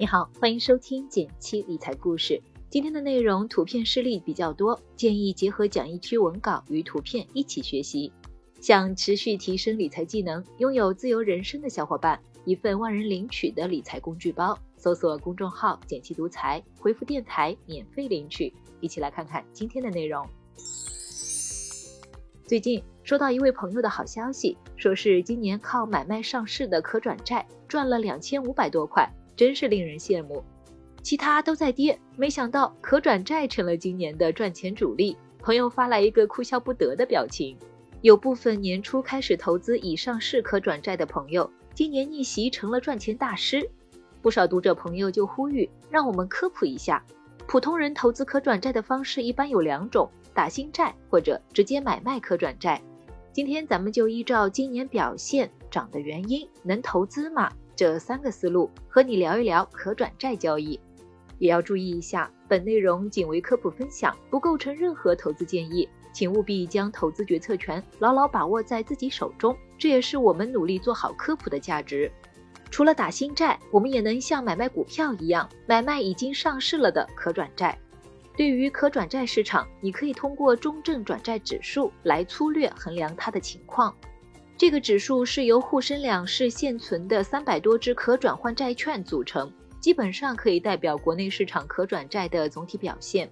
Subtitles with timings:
[0.00, 2.40] 你好，欢迎收听简七理财故事。
[2.70, 8.10] 今天的内容图片示例比较多，建议结合讲义区文稿与图片一起学习。
[8.62, 18.50] 想持续提升理财技能、拥有自由人生的小伙伴，一份万人领取的理财工具包，搜索公众号“简七独裁，回复“电台”免费领取。
[18.80, 20.26] 一起来看看今天的内容。
[22.46, 29.06] 最近收到一位朋友的好消息，说是今年靠买卖上市的可转债赚了两千五百多块。
[29.40, 30.44] 真是令人羡慕，
[31.02, 35.16] 其他都在跌，没想到可转债成了今年的赚钱主力。
[35.38, 37.56] 朋友发来一个哭笑不得的表情。
[38.02, 43.66] 有部分年初开始投资已上市可转债的朋友，今年逆袭成了赚钱大师。
[44.20, 47.02] 不少读者朋友就呼吁，让我们科普一下，
[47.46, 52.78] 普通人投资可转债的方式一般有两种：打新债或者直接买卖可转债。
[53.32, 57.50] 今天咱们就依照今年表现涨的原因，能投资吗？
[57.80, 60.78] 这三个思路和你聊一聊可转债交易，
[61.38, 72.12] 也要注意一下，本内容仅为科普分享，不构成任何投资建议，请务必将投资决策权牢牢把握在自己手中，这也是我们努力做好科普的价值。
[72.70, 77.78] 除了打新债，我们也能像买卖股票一样，买卖已经上市了的可转债。
[78.36, 83.96] 对于可转债市场，你可以通过中证转债指数来粗略衡量它的情况。
[84.60, 93.26] 这个指数是由沪深两市现存的三百多只可转换债券组成，基本上可以代表国内市场可转债的总体表现。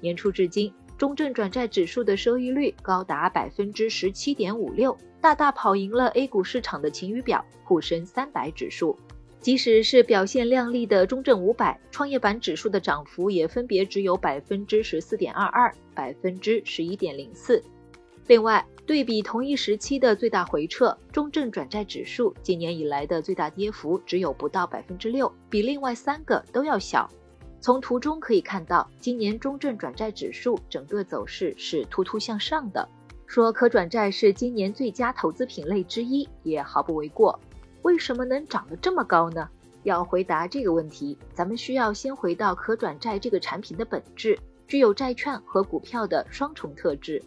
[0.00, 8.98] 年初至今，中证转债指数的收益率高达百分之十七点五六，大大跑赢了 A 股市场的晴雨表沪深三百指数。
[9.40, 17.62] 即使是表现亮丽的中证五百、创业板指数的涨幅也分别只有百分之十四点二二、百分之十一点零四。
[18.26, 27.08] 另外，对比同一时期的最大回撤，中证转债指数今年以来的最大跌幅只有不到百分之六，比另外三个都要小。
[27.60, 32.88] 从图中可以看到，今年中证转债指数整个走势是突突向上的。
[33.24, 37.38] 说可转债是今年最佳投资品类之一，也毫不为过。
[37.82, 39.48] 为什么能涨得这么高呢？
[39.84, 47.22] 要回答这个问题，咱们需要先回到可转债这个产品的本质，具有债券和股票的双重特质。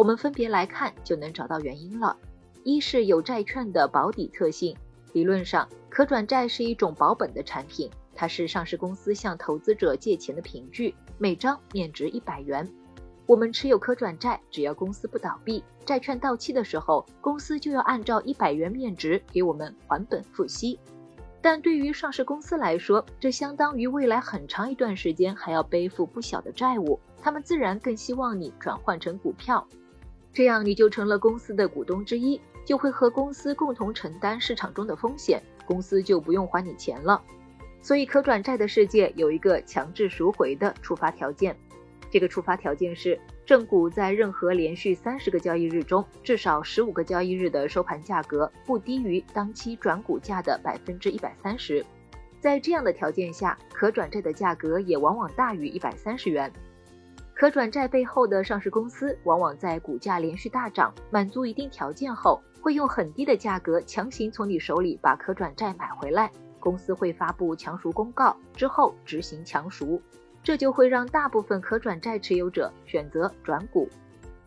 [0.00, 2.16] 我们分别来看，就能找到原因了。
[2.64, 4.74] 一是有债券的保底特性，
[5.12, 12.66] 理论上可转债是一种保本的产品，它是上市公司向投资者借钱的凭据，每张面值一百元。
[13.26, 20.80] 我们持有可转债，只要公司不倒闭，债券到期的时候，公司就要按照一百元面值给我们还本付息。
[21.42, 29.68] 但对于上市公司来说，这相当于未来很长一段时间还要背负不小的债务，他们自然更希望你转换成股票。
[30.32, 37.20] 这样你就成了公司的股东之一，就会和公司共同承担市场中的风险，公司就不用还你钱了。
[37.82, 41.56] 所以可转债的世界有一个强制赎回的触发条件，
[42.10, 51.84] 这个触发条件是正股在任何连续三十个交易日中，至少十五个交易日的收盘价格不低于当期转股价的百分之一百三十。
[52.38, 56.52] 在这样的条件下，可转债的价格也往往大于一百三十元。
[57.40, 66.30] 可转债背后的上市公司，往往在股价连续大涨、满足一定条件后，会用很低的价格强行从你手里把可转债买回来。
[66.58, 70.02] 公司会发布强赎公告，之后执行强赎，
[70.42, 73.88] 这就会让大部分可转债持有者选择转股，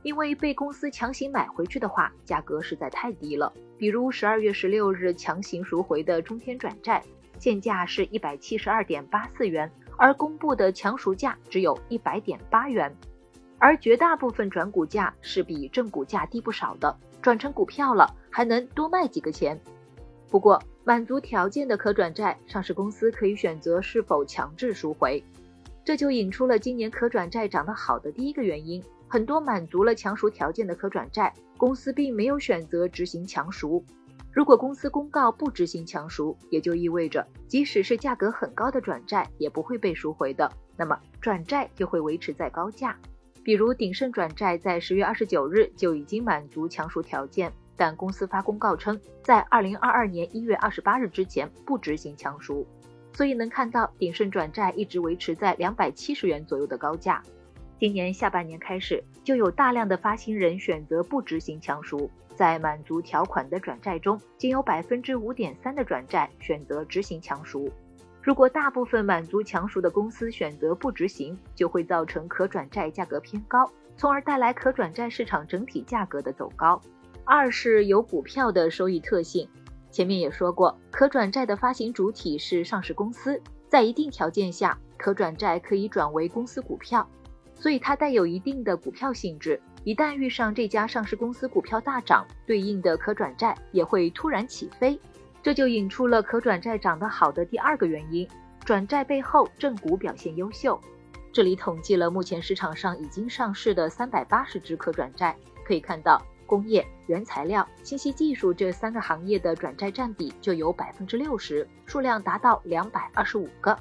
[0.03, 3.51] 因为被公司强行买回去的话，价格实在太低了。
[3.75, 7.03] 比如十二月十六日强行赎回的中天转债，
[7.39, 9.71] 现价是一百七十二点八四元。
[9.97, 12.95] 而公布的强赎价只有一百点八元，
[13.59, 19.59] 而绝大部分转股价是比正股价低不少的，转成股票了还能多卖几个钱。
[20.29, 25.23] 不过满足条件的可转债，上市公司可以选择是否强制赎回，
[25.85, 28.83] 这就引出了今年可转债涨得好的第一个原因。
[29.07, 33.85] 很多满足了强赎条件的可转债，公司并没有选择执行强赎。
[34.33, 42.97] 如果公司公告不执行强赎，也就意味着即使是价格很高的转债也不会被赎回的，那么转债就会维持在高价。
[43.43, 52.65] 比如鼎盛转债在十月二十九日就已经满足强赎条件，但公司发公告称在二零二二年一月二十八日之前不执行强赎，
[53.13, 57.21] 所以能看到鼎盛转债一直维持在两百七十元左右的高价。
[57.83, 67.69] 今年下半年开始，就有大量的发行人选择不执行强赎，在满足条款的转债中，仅有百分之五点三的转债选择执行强赎。
[68.21, 76.81] 如果大部分满足强赎的公司选择不执行，就会造成可转债价格偏高，从而带来可转债市场整体价格的走高。
[77.25, 79.45] 二是有股票的收益特性，
[79.91, 83.41] 前面也说过，可转债的发行主体是上市公司。
[83.67, 87.05] 在一定条件下，可转债可以转为公司股票，
[87.55, 89.59] 所以它带有一定的股票性质。
[89.83, 94.99] 一旦遇上这家上市公司股票大涨，对应的可转债也会突然起飞，
[95.41, 98.27] 这就引出了可转债涨得好的第二个原因：
[98.63, 100.79] 转债背后正股表现优秀。
[101.33, 105.35] 这里统计了目前市场上已经上市的三百八十只可转债，
[105.65, 113.77] 可以看到工业、原材料、信息技术这三个行业的转债占比就有百分之六十，数量达到两百二十五个，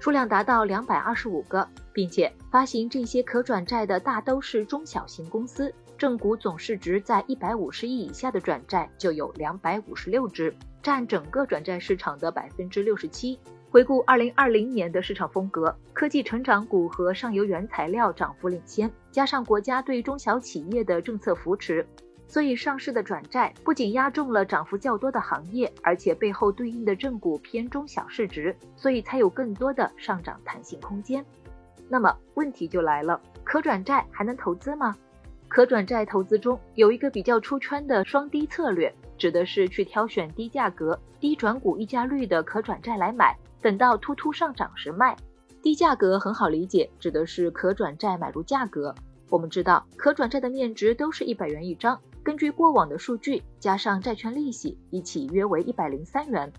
[0.00, 13.38] 数量达到两百二十五个，并且发行这些可转债的大都是中小型公司，正股总市值在一百五十亿以下的转债就有两百五十六只，占整个转债市场的百分之六十七。
[13.68, 21.86] 回顾二零二零年的市场风格，科技成长股和上游原材料涨幅领先，加上国家对中小企业的政策扶持，
[22.30, 31.26] 所以上市的转债不仅压中了涨幅较多的行业，而且背后对应的正股偏中小市值，所以才有更多的上涨弹性空间。
[31.88, 34.96] 那么问题就来了，可转债还能投资吗？
[35.48, 43.36] 可转债投资中有一个比较出圈的双低策略，指的是去挑选低价格、低转股溢价率的可转债来买。
[43.60, 45.16] 等到突突上涨时卖，
[45.60, 48.94] 低价格很好理解，指的是可转债买入价格。
[49.30, 56.52] 我们知道可转债的面值都是一百元一张，根据过往的数据加上债券利息，一起约为一百零三元。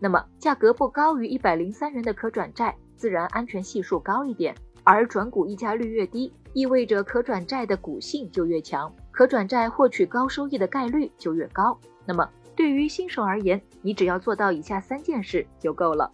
[0.00, 4.54] 那么价格不高于一百零三元的可转债，自然安全系数高一点。
[4.82, 11.76] 而转股溢价率越低，意味着可转债的股性就越强，可转债获取高收益的概率就越高。
[12.04, 16.10] 那么对于新手而言，你只要做到以下三件事就够了。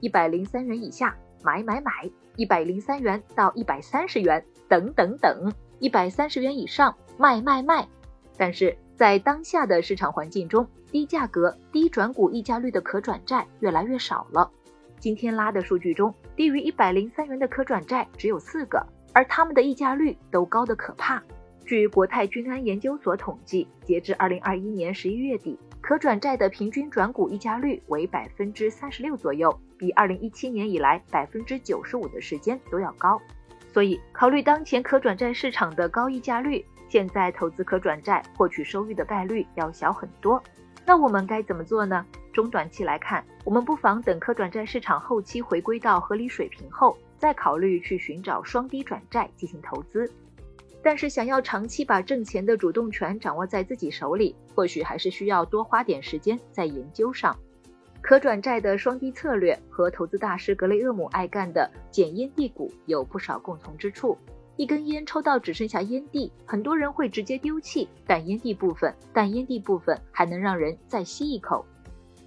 [0.00, 7.86] 一百零三元以下买买买，一百零三元到一百三十元等等等，一百三十元以上卖卖卖。
[8.38, 14.50] 但是在当下的市场环境中，低价格、低转股溢价率的可转债越来越少了。
[14.98, 18.82] 今天拉的数据中，低于一百零三元的可转债只有四个，
[19.12, 21.22] 而它们的溢价率都高得可怕。
[21.66, 25.58] 据国泰君安研究所统计，截至二零二一年十一月底。
[25.82, 33.20] 可转债的平均转股溢价率为百分之三十六左右，比二零一七年以来百分之九十五的时间都要高。
[33.72, 40.42] 所以，考虑当前可转债市场的高溢价率，现在投资可转债获取收益的概率要小很多。
[40.84, 42.04] 那我们该怎么做呢？
[42.34, 50.10] 中短期来看，我们不妨等可转债市场后期回归到合理水平后，再考虑去寻找双低转债进行投资。
[50.82, 57.34] 但是，想要长期把挣钱的主动权掌握在自己手里，或许还是需要多花点时间在研究上。
[58.12, 64.18] 可转债的双低策略和投资大师格雷厄姆爱干的捡烟蒂股有不少共同之处。
[64.56, 71.64] 一根烟抽到只剩下烟蒂，很多人会直接丢弃，但烟蒂部分，但烟蒂部分还能让人再吸一口。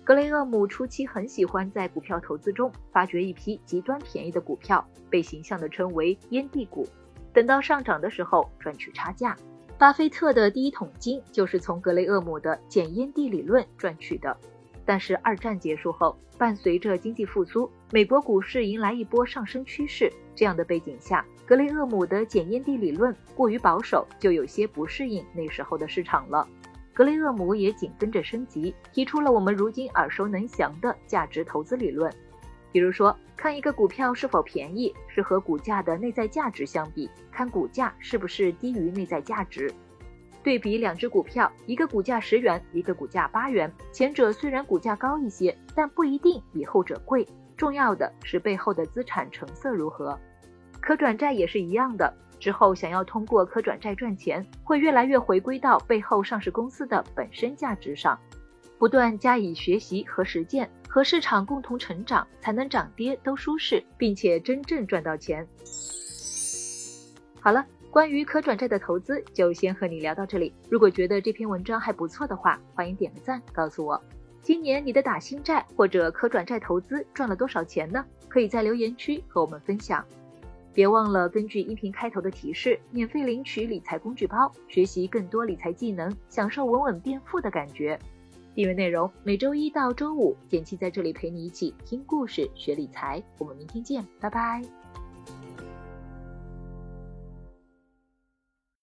[0.04, 6.88] 格雷厄姆初期很喜欢在股票投资中发掘一批极端便宜的股票，被形象地称为“烟蒂股”。
[7.32, 9.38] 等到上涨的时候赚取差价。
[9.78, 14.36] 巴菲特的第一桶金就是从格雷厄姆的捡烟蒂理论赚取的。
[14.86, 20.12] 但是二战结束后，伴随着经济复苏，美国股市迎来一波上升趋势。
[20.36, 26.48] 这样的背景下，格雷厄姆的检验地理论过于保守，就有些不适应那时候的市场了。
[26.94, 32.14] 格雷厄姆也紧跟着升级，提出了我们如今耳熟能详的价值投资理论。
[32.72, 39.74] 比如说，看一个股票是否便宜，是和股价的内在价值相比；看股价是不是低于内在价值。
[40.46, 47.28] 对比两只股票，一个股价十元，一个股价八元，前者虽然股价高一些，但不一定比后者贵。
[47.58, 50.16] 重要的是背后的资产成色如何。
[50.80, 58.16] 可转债也是一样的，之后想要通过可转债赚钱，会越来越回归到背后上市公司的本身价值上。
[58.78, 65.48] 不断加以学习和实践，和市场共同成长，才能涨跌都舒适，并且真正赚到钱。
[67.42, 70.54] 好了，关于可转债的投资就先和你聊到这里。
[70.70, 74.04] 如果觉得这篇文章还不错的话，欢迎点个赞，告诉我
[74.42, 78.06] 今年你的打新债或者可转债投资赚了多少钱呢？
[78.28, 80.04] 可以在留言区和我们分享。
[80.74, 87.98] 别忘了根据音频开头的提示，免费领取理财工具包，学习更多理财技能，享受稳稳变富的感觉。
[88.54, 93.24] 订阅内容，每周一到周五，简七在这里陪你一起听故事、学理财。
[93.38, 94.85] 我们明天见，拜拜。